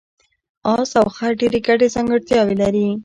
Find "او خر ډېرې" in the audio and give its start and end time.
0.99-1.59